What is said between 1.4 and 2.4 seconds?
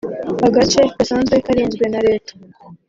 karinzwe na Leta